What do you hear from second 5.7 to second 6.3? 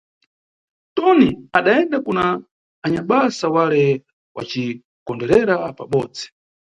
pabodzi.